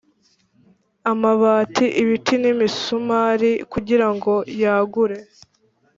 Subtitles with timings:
[1.11, 5.17] Amabati ibiti n imisumari kugira ngo yagure